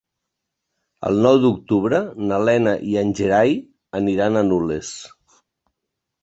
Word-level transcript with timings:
El 1.09 1.19
nou 1.25 1.35
d'octubre 1.43 1.99
na 2.31 2.39
Lena 2.49 2.73
i 2.93 2.97
en 3.03 3.13
Gerai 3.21 3.53
aniran 4.01 4.41
a 4.41 4.45
Nules. 4.49 4.91